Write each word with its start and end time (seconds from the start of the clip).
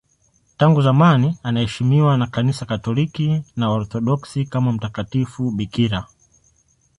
Tangu 0.57 0.81
zamani 0.81 1.37
anaheshimiwa 1.43 2.17
na 2.17 2.27
Kanisa 2.27 2.65
Katoliki 2.65 3.43
na 3.55 3.69
Waorthodoksi 3.69 4.45
kama 4.45 4.71
mtakatifu 4.71 5.51
bikira. 5.51 6.05